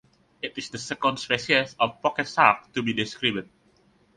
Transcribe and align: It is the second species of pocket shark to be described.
It 0.41 0.57
is 0.57 0.71
the 0.71 0.79
second 0.79 1.17
species 1.19 1.75
of 1.79 2.01
pocket 2.01 2.27
shark 2.27 2.73
to 2.73 2.81
be 2.81 2.91
described. 2.91 3.47